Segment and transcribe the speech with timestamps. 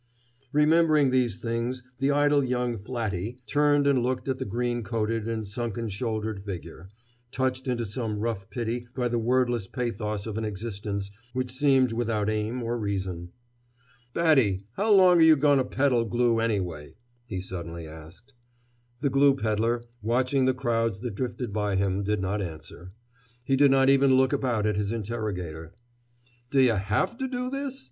[0.51, 5.47] Remembering these things the idle young "flatty" turned and looked at the green coated and
[5.47, 6.89] sunken shouldered figure,
[7.29, 12.31] touched into some rough pity by the wordless pathos of an existence which seemed without
[12.31, 13.29] aim or reason.
[14.11, 16.95] "Batty, how long're yuh going to peddle glue, anyway?"
[17.27, 18.33] he suddenly asked.
[19.01, 22.91] The glue peddler, watching the crowds that drifted by him, did not answer.
[23.43, 25.75] He did not even look about at his interrogator.
[26.49, 27.79] "D' yuh have to do this?"